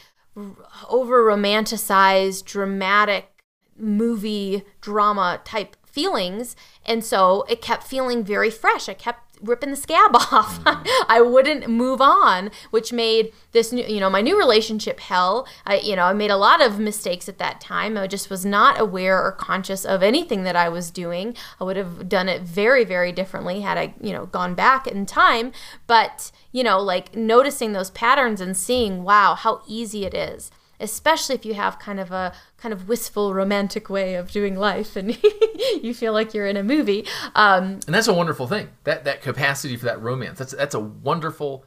[0.89, 3.43] over romanticized dramatic
[3.77, 9.77] movie drama type feelings and so it kept feeling very fresh i kept ripping the
[9.77, 10.61] scab off.
[11.09, 15.47] I wouldn't move on, which made this new, you know, my new relationship hell.
[15.67, 17.97] I, you know, I made a lot of mistakes at that time.
[17.97, 21.37] I just was not aware or conscious of anything that I was doing.
[21.61, 25.07] I would have done it very, very differently had I, you know, gone back in
[25.07, 25.53] time.
[25.87, 31.35] But, you know, like noticing those patterns and seeing, wow, how easy it is especially
[31.35, 35.19] if you have kind of a kind of wistful romantic way of doing life and
[35.83, 38.69] you feel like you're in a movie um, and that's a wonderful thing.
[38.85, 41.65] That that capacity for that romance that's that's a wonderful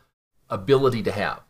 [0.49, 1.41] ability to have.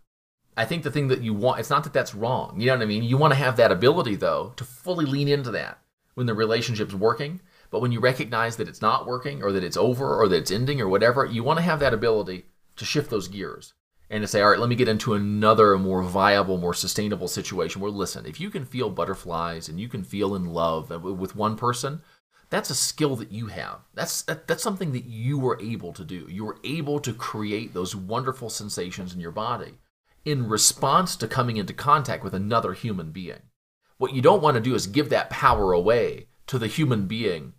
[0.56, 2.82] I think the thing that you want it's not that that's wrong you know what
[2.82, 3.04] i mean?
[3.04, 5.80] You want to have that ability though to fully lean into that
[6.16, 9.78] when the relationship's working but when you recognize that it's not working or that it's
[9.78, 13.10] over or that it's ending or whatever you want to have that ability to shift
[13.10, 13.74] those gears
[14.10, 17.82] and to say, all right, let me get into another more viable, more sustainable situation
[17.82, 21.58] where, listen, if you can feel butterflies and you can feel in love with one
[21.58, 22.02] person,
[22.50, 23.80] that's a skill that you have.
[23.94, 26.28] That's that, that's something that you were able to do.
[26.30, 29.80] You were able to create those wonderful sensations in your body
[30.24, 33.42] in response to coming into contact with another human being.
[33.98, 37.54] What you don't want to do is give that power away to the human being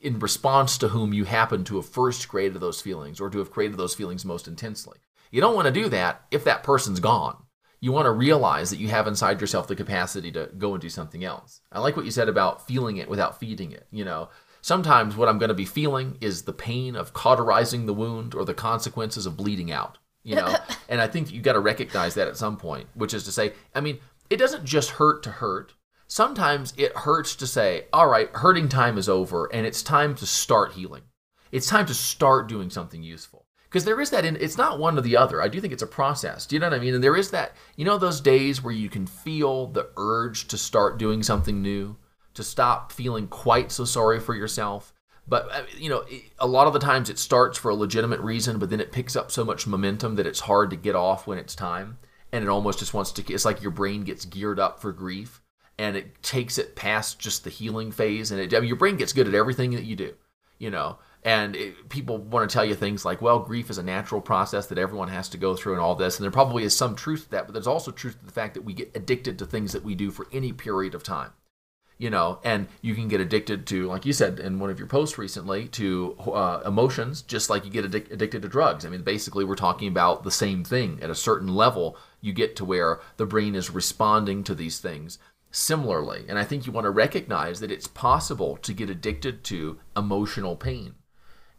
[0.00, 3.50] in response to whom you happen to have first created those feelings or to have
[3.50, 4.98] created those feelings most intensely.
[5.34, 7.42] You don't want to do that if that person's gone.
[7.80, 10.88] You want to realize that you have inside yourself the capacity to go and do
[10.88, 11.60] something else.
[11.72, 13.88] I like what you said about feeling it without feeding it.
[13.90, 14.28] You know,
[14.60, 18.44] sometimes what I'm going to be feeling is the pain of cauterizing the wound or
[18.44, 19.98] the consequences of bleeding out.
[20.22, 20.54] You know,
[20.88, 23.54] and I think you got to recognize that at some point, which is to say,
[23.74, 23.98] I mean,
[24.30, 25.74] it doesn't just hurt to hurt.
[26.06, 30.26] Sometimes it hurts to say, all right, hurting time is over and it's time to
[30.26, 31.02] start healing.
[31.50, 34.96] It's time to start doing something useful because there is that in it's not one
[34.96, 35.42] or the other.
[35.42, 36.46] I do think it's a process.
[36.46, 36.94] Do you know what i mean?
[36.94, 40.56] And there is that you know those days where you can feel the urge to
[40.56, 41.96] start doing something new?
[42.34, 44.94] To stop feeling quite so sorry for yourself?
[45.26, 46.04] But uh, you know
[46.38, 49.16] a lot of the times it starts for a legitimate reason but then it picks
[49.16, 51.98] up so much momentum that it's hard to get off when it's time.
[52.30, 55.42] And it almost just wants to it's like your brain gets geared up for grief
[55.80, 58.30] and it takes it past just the healing phase.
[58.30, 60.14] And it, I mean, your brain gets good at everything that you do
[60.58, 63.82] you know and it, people want to tell you things like, well, grief is a
[63.82, 66.18] natural process that everyone has to go through and all this.
[66.18, 68.54] And there probably is some truth to that, but there's also truth to the fact
[68.54, 71.30] that we get addicted to things that we do for any period of time.
[71.96, 74.88] You know, and you can get addicted to, like you said in one of your
[74.88, 78.84] posts recently, to uh, emotions, just like you get addic- addicted to drugs.
[78.84, 80.98] I mean, basically, we're talking about the same thing.
[81.00, 85.20] At a certain level, you get to where the brain is responding to these things
[85.52, 86.24] similarly.
[86.28, 90.56] And I think you want to recognize that it's possible to get addicted to emotional
[90.56, 90.96] pain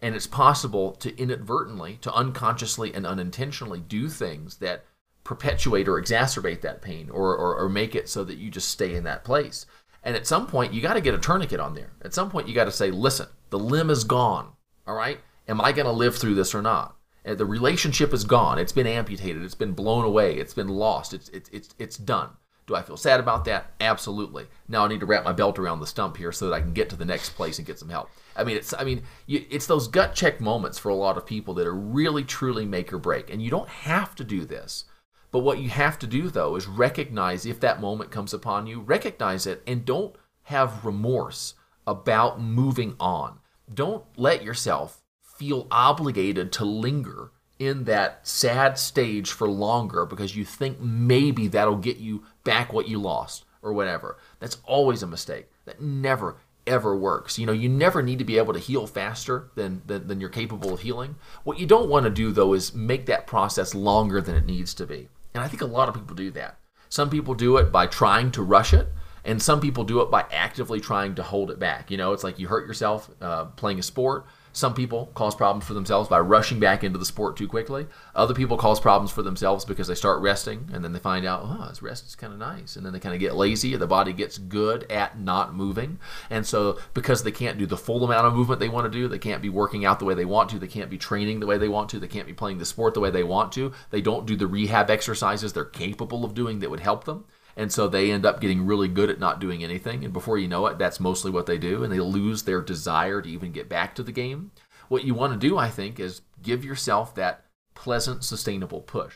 [0.02, 4.86] and it's possible to inadvertently, to unconsciously and unintentionally do things that
[5.24, 8.96] perpetuate or exacerbate that pain or, or, or make it so that you just stay
[8.96, 9.66] in that place.
[10.04, 11.92] And at some point, you got to get a tourniquet on there.
[12.04, 14.52] At some point, you got to say, listen, the limb is gone.
[14.86, 15.20] All right?
[15.48, 16.96] Am I going to live through this or not?
[17.24, 18.60] The relationship is gone.
[18.60, 19.42] It's been amputated.
[19.42, 20.38] It's been blown away.
[20.38, 21.12] It's been lost.
[21.12, 22.30] It's, it's, it's, it's done.
[22.68, 23.74] Do I feel sad about that?
[23.80, 24.48] Absolutely.
[24.68, 26.74] Now I need to wrap my belt around the stump here so that I can
[26.74, 28.10] get to the next place and get some help.
[28.36, 31.28] I mean, it's I mean, you, it's those gut check moments for a lot of
[31.28, 34.86] people that are really truly make or break, and you don't have to do this.
[35.32, 38.82] But what you have to do though is recognize if that moment comes upon you,
[38.82, 41.54] recognize it, and don't have remorse
[41.86, 43.40] about moving on.
[43.72, 50.44] Don't let yourself feel obligated to linger in that sad stage for longer because you
[50.44, 54.18] think maybe that'll get you back what you lost or whatever.
[54.40, 55.52] That's always a mistake.
[55.66, 57.38] That never ever works.
[57.38, 60.30] You know, you never need to be able to heal faster than, than, than you're
[60.30, 61.16] capable of healing.
[61.44, 64.74] What you don't want to do though is make that process longer than it needs
[64.76, 65.10] to be.
[65.34, 66.58] And I think a lot of people do that.
[66.90, 68.88] Some people do it by trying to rush it,
[69.26, 71.92] and some people do it by actively trying to hold it back.
[71.92, 74.26] You know, it's like you hurt yourself uh, playing a sport
[74.56, 77.88] some people cause problems for themselves by rushing back into the sport too quickly.
[78.16, 81.42] Other people cause problems for themselves because they start resting and then they find out,
[81.44, 82.78] oh, this rest is kind of nice.
[82.78, 83.76] And then they kind of get lazy.
[83.76, 86.00] The body gets good at not moving.
[86.30, 89.10] And so, because they can't do the full amount of movement they want to do,
[89.10, 91.48] they can't be working out the way they want to, they can't be training the
[91.48, 93.74] way they want to, they can't be playing the sport the way they want to,
[93.90, 97.26] they don't do the rehab exercises they're capable of doing that would help them.
[97.58, 100.04] And so they end up getting really good at not doing anything.
[100.04, 101.84] And before you know it, that's mostly what they do.
[101.84, 104.52] And they lose their desire to even get back to the game.
[104.90, 109.16] What you want to do, I think, is give yourself that pleasant, sustainable push.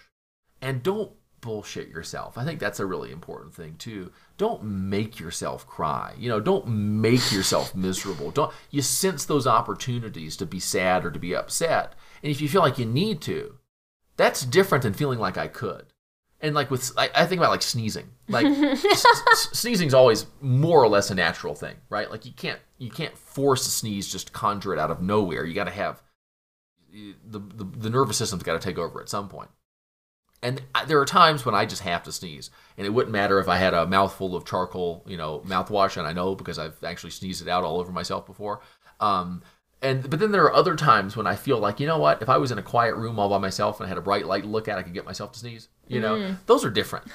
[0.61, 2.37] And don't bullshit yourself.
[2.37, 4.11] I think that's a really important thing too.
[4.37, 6.13] Don't make yourself cry.
[6.17, 8.31] You know, don't make yourself miserable.
[8.31, 11.95] Don't you sense those opportunities to be sad or to be upset.
[12.23, 13.55] And if you feel like you need to,
[14.17, 15.85] that's different than feeling like I could
[16.41, 18.45] and like with I, I think about like sneezing like
[19.33, 23.17] sneezing is always more or less a natural thing right like you can't you can't
[23.17, 26.01] force a sneeze just conjure it out of nowhere you got to have
[26.91, 29.49] the, the, the nervous system's got to take over at some point.
[30.41, 33.49] And there are times when I just have to sneeze, and it wouldn't matter if
[33.49, 37.09] I had a mouthful of charcoal, you know, mouthwash, and I know because I've actually
[37.09, 38.61] sneezed it out all over myself before.
[39.01, 39.43] Um,
[39.81, 42.29] and but then there are other times when I feel like you know what, if
[42.29, 44.43] I was in a quiet room all by myself and I had a bright light
[44.43, 45.67] to look at, I could get myself to sneeze.
[45.89, 46.37] You know, mm.
[46.45, 47.07] those are different.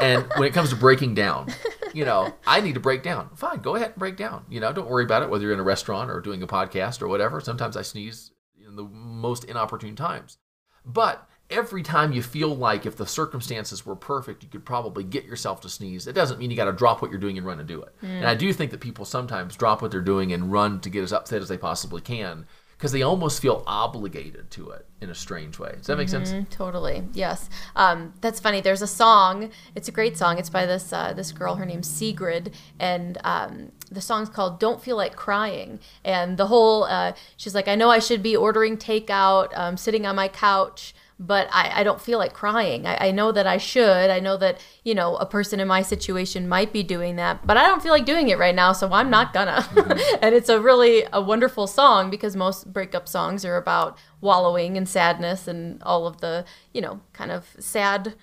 [0.00, 1.48] and when it comes to breaking down,
[1.92, 3.30] you know, I need to break down.
[3.36, 4.46] Fine, go ahead and break down.
[4.48, 7.02] You know, don't worry about it whether you're in a restaurant or doing a podcast
[7.02, 7.40] or whatever.
[7.40, 8.32] Sometimes I sneeze
[8.66, 10.38] in the most inopportune times,
[10.84, 15.24] but every time you feel like if the circumstances were perfect, you could probably get
[15.24, 17.58] yourself to sneeze, it doesn't mean you got to drop what you're doing and run
[17.58, 17.94] and do it.
[18.02, 18.08] Mm.
[18.08, 21.02] And I do think that people sometimes drop what they're doing and run to get
[21.02, 22.46] as upset as they possibly can
[22.82, 25.70] because they almost feel obligated to it in a strange way.
[25.76, 26.48] Does that make mm-hmm, sense?
[26.50, 27.04] Totally.
[27.12, 27.48] Yes.
[27.76, 28.60] Um, that's funny.
[28.60, 29.52] There's a song.
[29.76, 30.36] It's a great song.
[30.36, 31.54] It's by this uh, this girl.
[31.54, 36.82] Her name's Sigrid, and um, the song's called "Don't Feel Like Crying." And the whole
[36.82, 40.92] uh, she's like, I know I should be ordering takeout, um, sitting on my couch
[41.26, 42.86] but I, I don't feel like crying.
[42.86, 44.10] I, I know that I should.
[44.10, 47.56] I know that, you know, a person in my situation might be doing that, but
[47.56, 49.62] I don't feel like doing it right now, so I'm not gonna.
[49.62, 50.16] Mm-hmm.
[50.22, 54.88] and it's a really a wonderful song because most breakup songs are about wallowing and
[54.88, 56.44] sadness and all of the,
[56.74, 58.14] you know, kind of sad,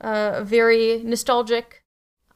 [0.00, 1.82] uh, very nostalgic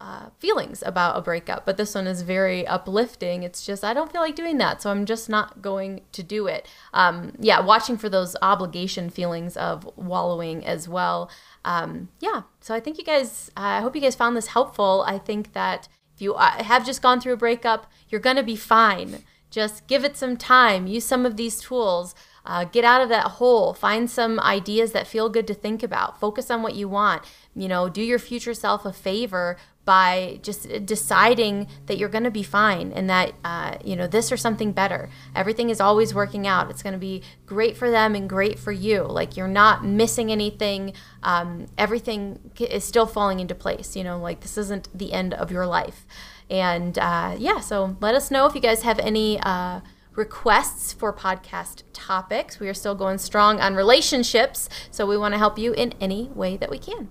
[0.00, 3.42] uh, feelings about a breakup, but this one is very uplifting.
[3.42, 6.46] It's just, I don't feel like doing that, so I'm just not going to do
[6.46, 6.66] it.
[6.94, 11.30] Um, yeah, watching for those obligation feelings of wallowing as well.
[11.66, 15.04] Um, yeah, so I think you guys, I hope you guys found this helpful.
[15.06, 18.42] I think that if you uh, have just gone through a breakup, you're going to
[18.42, 19.22] be fine.
[19.50, 22.14] Just give it some time, use some of these tools.
[22.42, 23.74] Uh, get out of that hole.
[23.74, 26.18] Find some ideas that feel good to think about.
[26.18, 27.22] Focus on what you want.
[27.54, 29.58] You know, do your future self a favor
[29.90, 34.30] by just deciding that you're going to be fine and that uh, you know this
[34.30, 35.10] or something better.
[35.34, 36.70] Everything is always working out.
[36.70, 39.02] It's going to be great for them and great for you.
[39.02, 40.92] Like you're not missing anything.
[41.24, 45.50] Um, everything is still falling into place you know like this isn't the end of
[45.50, 46.06] your life.
[46.48, 49.80] And uh, yeah so let us know if you guys have any uh,
[50.14, 52.60] requests for podcast topics.
[52.60, 56.30] We are still going strong on relationships so we want to help you in any
[56.32, 57.08] way that we can